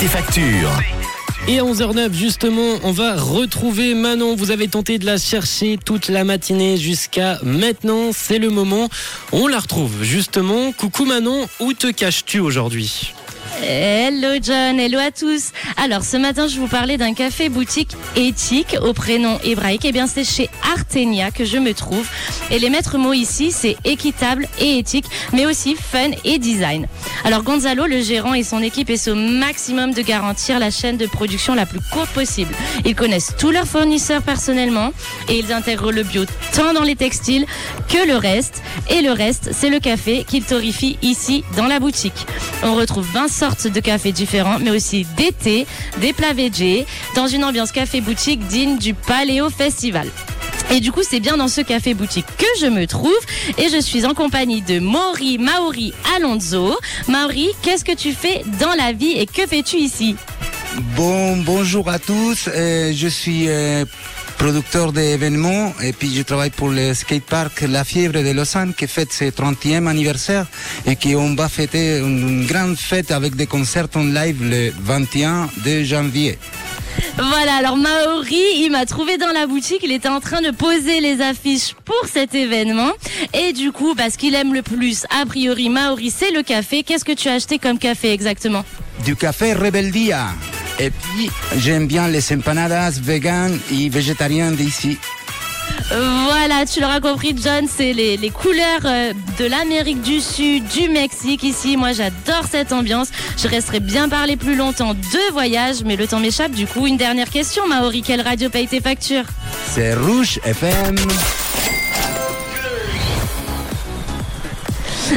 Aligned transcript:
tes 0.00 0.06
factures. 0.06 0.70
Et 1.48 1.58
à 1.58 1.62
11h09, 1.62 2.12
justement, 2.12 2.78
on 2.84 2.92
va 2.92 3.16
retrouver 3.16 3.94
Manon. 3.94 4.36
Vous 4.36 4.50
avez 4.50 4.68
tenté 4.68 4.98
de 4.98 5.06
la 5.06 5.18
chercher 5.18 5.78
toute 5.82 6.08
la 6.08 6.22
matinée 6.24 6.76
jusqu'à 6.76 7.38
maintenant. 7.42 8.10
C'est 8.12 8.38
le 8.38 8.50
moment. 8.50 8.88
On 9.32 9.48
la 9.48 9.58
retrouve, 9.58 10.02
justement. 10.02 10.72
Coucou 10.72 11.04
Manon, 11.04 11.46
où 11.58 11.72
te 11.72 11.88
caches-tu 11.90 12.38
aujourd'hui? 12.38 13.12
Hello 13.62 14.38
John, 14.40 14.78
hello 14.78 14.98
à 14.98 15.10
tous. 15.10 15.50
Alors 15.76 16.04
ce 16.04 16.16
matin 16.16 16.46
je 16.46 16.60
vous 16.60 16.68
parlais 16.68 16.96
d'un 16.96 17.12
café 17.12 17.48
boutique 17.48 17.96
éthique 18.14 18.76
au 18.82 18.92
prénom 18.92 19.38
hébraïque. 19.42 19.84
Et 19.84 19.88
eh 19.88 19.92
bien 19.92 20.06
c'est 20.06 20.22
chez 20.24 20.48
Artenia 20.72 21.32
que 21.32 21.44
je 21.44 21.58
me 21.58 21.74
trouve. 21.74 22.08
Et 22.50 22.60
les 22.60 22.70
maîtres 22.70 22.98
mots 22.98 23.14
ici 23.14 23.50
c'est 23.50 23.76
équitable 23.84 24.46
et 24.60 24.78
éthique, 24.78 25.06
mais 25.32 25.44
aussi 25.44 25.74
fun 25.74 26.10
et 26.24 26.38
design. 26.38 26.86
Alors 27.24 27.42
Gonzalo, 27.42 27.86
le 27.86 28.00
gérant 28.00 28.34
et 28.34 28.42
son 28.42 28.62
équipe 28.62 28.90
essaient 28.90 29.10
au 29.10 29.14
maximum 29.14 29.92
de 29.92 30.02
garantir 30.02 30.58
la 30.58 30.70
chaîne 30.70 30.96
de 30.96 31.06
production 31.06 31.54
la 31.54 31.66
plus 31.66 31.80
courte 31.92 32.10
possible. 32.10 32.54
Ils 32.84 32.94
connaissent 32.94 33.34
tous 33.38 33.50
leurs 33.50 33.66
fournisseurs 33.66 34.22
personnellement 34.22 34.92
et 35.28 35.38
ils 35.38 35.52
intègrent 35.52 35.92
le 35.92 36.04
bio 36.04 36.24
tant 36.54 36.72
dans 36.72 36.82
les 36.82 36.96
textiles 36.96 37.44
que 37.88 38.06
le 38.06 38.16
reste. 38.16 38.62
Et 38.90 39.02
le 39.02 39.12
reste 39.12 39.50
c'est 39.52 39.70
le 39.70 39.80
café 39.80 40.24
qu'ils 40.24 40.44
torrifient 40.44 40.98
ici 41.02 41.44
dans 41.56 41.66
la 41.66 41.80
boutique. 41.80 42.26
On 42.62 42.74
retrouve 42.74 43.06
20 43.12 43.28
sortes 43.28 43.66
de 43.66 43.80
cafés 43.80 44.12
différents, 44.12 44.58
mais 44.60 44.70
aussi 44.70 45.06
des 45.16 45.32
thés, 45.32 45.66
des 45.98 46.12
plats 46.12 46.28
dans 47.16 47.26
une 47.26 47.44
ambiance 47.44 47.72
café-boutique 47.72 48.46
digne 48.46 48.78
du 48.78 48.94
Paléo 48.94 49.50
Festival. 49.50 50.08
Et 50.70 50.80
du 50.80 50.92
coup, 50.92 51.02
c'est 51.02 51.20
bien 51.20 51.36
dans 51.36 51.48
ce 51.48 51.62
café 51.62 51.94
boutique 51.94 52.26
que 52.36 52.46
je 52.60 52.66
me 52.66 52.86
trouve 52.86 53.18
et 53.56 53.68
je 53.68 53.80
suis 53.80 54.04
en 54.04 54.14
compagnie 54.14 54.60
de 54.60 54.80
Mauri 54.80 55.38
Maori 55.38 55.94
Alonso. 56.14 56.76
Mauri, 57.08 57.48
qu'est-ce 57.62 57.84
que 57.84 57.94
tu 57.94 58.12
fais 58.12 58.42
dans 58.60 58.74
la 58.74 58.92
vie 58.92 59.12
et 59.12 59.26
que 59.26 59.46
fais-tu 59.46 59.76
ici? 59.76 60.16
Bon, 60.94 61.36
bonjour 61.38 61.88
à 61.88 61.98
tous. 61.98 62.48
Euh, 62.54 62.92
je 62.94 63.08
suis 63.08 63.48
euh, 63.48 63.86
producteur 64.36 64.92
d'événements 64.92 65.72
et 65.82 65.92
puis 65.92 66.14
je 66.14 66.22
travaille 66.22 66.50
pour 66.50 66.68
le 66.68 66.92
skatepark 66.92 67.62
La 67.62 67.82
Fièvre 67.82 68.22
de 68.22 68.30
Lausanne 68.30 68.74
qui 68.74 68.86
fête 68.86 69.12
ses 69.12 69.30
30e 69.30 69.86
anniversaire 69.88 70.46
et 70.86 70.96
qui 70.96 71.16
on 71.16 71.34
va 71.34 71.48
fêter 71.48 71.98
une 71.98 72.46
grande 72.46 72.76
fête 72.76 73.10
avec 73.10 73.34
des 73.34 73.46
concerts 73.46 73.88
en 73.94 74.04
live 74.04 74.42
le 74.42 74.70
21 74.78 75.48
de 75.64 75.82
janvier. 75.82 76.38
Voilà, 77.16 77.56
alors 77.56 77.76
Maori, 77.76 78.42
il 78.56 78.70
m'a 78.70 78.86
trouvé 78.86 79.16
dans 79.18 79.32
la 79.32 79.46
boutique, 79.46 79.80
il 79.82 79.92
était 79.92 80.08
en 80.08 80.20
train 80.20 80.40
de 80.40 80.50
poser 80.50 81.00
les 81.00 81.20
affiches 81.20 81.74
pour 81.84 82.08
cet 82.12 82.34
événement. 82.34 82.90
Et 83.34 83.52
du 83.52 83.72
coup, 83.72 83.94
parce 83.94 84.16
qu'il 84.16 84.34
aime 84.34 84.54
le 84.54 84.62
plus, 84.62 85.04
a 85.10 85.26
priori, 85.26 85.68
Maori, 85.68 86.10
c'est 86.10 86.30
le 86.30 86.42
café. 86.42 86.82
Qu'est-ce 86.82 87.04
que 87.04 87.12
tu 87.12 87.28
as 87.28 87.34
acheté 87.34 87.58
comme 87.58 87.78
café 87.78 88.12
exactement? 88.12 88.64
Du 89.04 89.16
café 89.16 89.52
Rebeldia. 89.52 90.28
Et 90.80 90.90
puis, 90.90 91.30
j'aime 91.56 91.86
bien 91.86 92.08
les 92.08 92.32
empanadas 92.32 93.00
vegan 93.00 93.58
et 93.72 93.88
végétariennes 93.88 94.54
d'ici. 94.54 94.98
Voilà, 95.90 96.66
tu 96.66 96.80
l'auras 96.80 97.00
compris, 97.00 97.34
John, 97.42 97.66
c'est 97.66 97.92
les, 97.92 98.30
couleurs 98.30 98.80
euh, 98.84 99.12
de 99.38 99.46
l'Amérique 99.46 100.02
du 100.02 100.20
Sud, 100.20 100.66
du 100.68 100.88
Mexique 100.88 101.42
ici. 101.42 101.76
Moi, 101.76 101.92
j'adore 101.92 102.44
cette 102.50 102.72
ambiance. 102.72 103.08
Je 103.36 103.48
resterai 103.48 103.80
bien 103.80 104.08
parler 104.08 104.36
plus 104.36 104.54
longtemps 104.54 104.94
de 104.94 105.32
voyage, 105.32 105.76
mais 105.84 105.96
le 105.96 106.06
temps 106.06 106.20
m'échappe. 106.20 106.52
Du 106.52 106.66
coup, 106.66 106.86
une 106.86 106.96
dernière 106.96 107.30
question, 107.30 107.66
Maori. 107.66 108.02
Quelle 108.02 108.20
radio 108.20 108.50
paye 108.50 108.66
tes 108.66 108.80
factures? 108.80 109.24
C'est 109.66 109.94
Rouge 109.94 110.40
FM. 110.44 110.96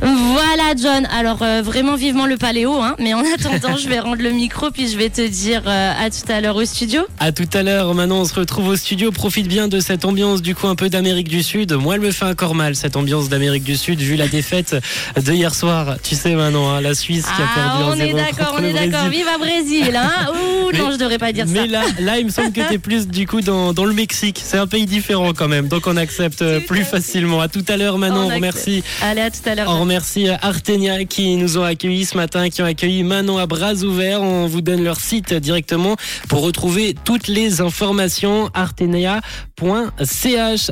Voilà 0.00 0.74
John, 0.76 1.06
alors 1.12 1.42
euh, 1.42 1.62
vraiment 1.62 1.96
vivement 1.96 2.26
le 2.26 2.36
paléo, 2.36 2.74
hein. 2.80 2.96
mais 2.98 3.14
en 3.14 3.20
attendant 3.34 3.76
je 3.76 3.88
vais 3.88 4.00
rendre 4.00 4.22
le 4.22 4.30
micro 4.30 4.70
puis 4.70 4.88
je 4.88 4.96
vais 4.96 5.10
te 5.10 5.26
dire 5.26 5.62
euh, 5.66 5.92
à 5.98 6.10
tout 6.10 6.30
à 6.30 6.40
l'heure 6.40 6.56
au 6.56 6.64
studio. 6.64 7.02
À 7.18 7.32
tout 7.32 7.48
à 7.52 7.62
l'heure, 7.62 7.94
maintenant 7.94 8.20
on 8.20 8.24
se 8.24 8.34
retrouve 8.34 8.68
au 8.68 8.76
studio, 8.76 9.10
profite 9.12 9.48
bien 9.48 9.68
de 9.68 9.80
cette 9.80 10.04
ambiance 10.04 10.42
du 10.42 10.54
coup 10.54 10.66
un 10.66 10.74
peu 10.74 10.88
d'Amérique 10.88 11.28
du 11.28 11.42
Sud. 11.42 11.72
Moi 11.72 11.94
elle 11.94 12.00
me 12.00 12.10
fait 12.10 12.24
encore 12.24 12.54
mal 12.54 12.76
cette 12.76 12.96
ambiance 12.96 13.28
d'Amérique 13.28 13.64
du 13.64 13.76
Sud 13.76 14.00
vu 14.00 14.16
la 14.16 14.28
défaite 14.28 14.76
de 15.16 15.32
hier 15.32 15.54
soir. 15.54 15.96
Tu 16.02 16.14
sais 16.14 16.34
maintenant, 16.34 16.70
hein, 16.70 16.80
la 16.80 16.94
Suisse 16.94 17.26
qui 17.26 17.42
a 17.42 17.46
ah, 17.46 17.54
perdu 17.54 18.02
on 18.02 18.04
est 18.04 18.12
d'accord, 18.12 18.56
on 18.58 18.64
est 18.64 18.72
d'accord, 18.72 19.08
vive 19.08 19.28
à 19.28 19.38
Brésil 19.38 19.94
hein 19.94 20.32
Ouh 20.32 20.76
non 20.76 20.90
je 20.92 20.96
devrais 20.96 21.18
pas 21.18 21.32
dire 21.32 21.46
ça. 21.46 21.52
Mais 21.52 21.66
là, 21.66 21.82
là 22.00 22.18
il 22.18 22.26
me 22.26 22.30
semble 22.30 22.52
que 22.52 22.66
tu 22.66 22.74
es 22.74 22.78
plus 22.78 23.08
du 23.08 23.26
coup 23.26 23.40
dans, 23.40 23.72
dans 23.72 23.84
le 23.84 23.94
Mexique, 23.94 24.40
c'est 24.42 24.58
un 24.58 24.66
pays 24.66 24.86
différent 24.86 25.32
quand 25.32 25.48
même, 25.48 25.68
donc 25.68 25.86
on 25.86 25.96
accepte 25.96 26.66
plus 26.66 26.84
facilement. 26.84 27.40
À 27.40 27.48
tout 27.48 27.64
à 27.68 27.76
l'heure 27.76 27.98
maintenant, 27.98 28.26
on 28.26 28.34
remercie. 28.34 28.82
Allez 29.02 29.20
à 29.20 29.30
tout 29.30 29.48
à 29.48 29.54
l'heure. 29.54 29.85
Remercie 29.86 30.26
Artenia 30.42 31.04
qui 31.04 31.36
nous 31.36 31.58
ont 31.58 31.62
accueillis 31.62 32.06
ce 32.06 32.16
matin, 32.16 32.50
qui 32.50 32.60
ont 32.60 32.64
accueilli 32.64 33.04
Manon 33.04 33.38
à 33.38 33.46
bras 33.46 33.74
ouverts. 33.84 34.20
On 34.20 34.48
vous 34.48 34.60
donne 34.60 34.82
leur 34.82 34.98
site 34.98 35.32
directement 35.32 35.94
pour 36.28 36.42
retrouver 36.42 36.96
toutes 37.04 37.28
les 37.28 37.60
informations 37.60 38.50
artenia.ch 38.52 39.20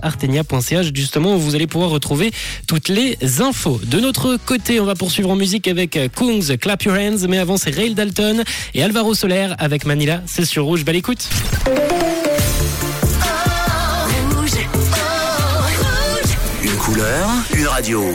artenia.ch 0.03 0.91
justement 0.93 1.37
où 1.37 1.39
vous 1.39 1.55
allez 1.55 1.69
pouvoir 1.69 1.91
retrouver 1.91 2.33
toutes 2.67 2.89
les 2.89 3.17
infos. 3.41 3.81
De 3.85 4.01
notre 4.01 4.37
côté, 4.37 4.81
on 4.81 4.85
va 4.85 4.97
poursuivre 4.97 5.31
en 5.31 5.37
musique 5.37 5.69
avec 5.69 5.97
Kungs 6.17 6.57
Clap 6.61 6.83
Your 6.83 6.97
Hands, 6.97 7.29
mais 7.29 7.39
avant 7.39 7.57
c'est 7.57 7.71
Rail 7.71 7.95
Dalton 7.95 8.43
et 8.75 8.83
Alvaro 8.83 9.15
Soler 9.15 9.51
avec 9.59 9.87
Manila. 9.87 10.23
C'est 10.27 10.45
sur 10.45 10.65
Rouge. 10.65 10.85
Belle 10.85 10.97
écoute. 10.97 11.29
Une 16.65 16.77
couleur, 16.79 17.29
une 17.57 17.67
radio. 17.69 18.13